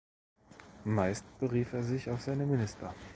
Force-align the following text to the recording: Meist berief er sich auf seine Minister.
Meist 0.83 1.23
berief 1.37 1.73
er 1.73 1.83
sich 1.83 2.09
auf 2.09 2.21
seine 2.21 2.47
Minister. 2.47 2.95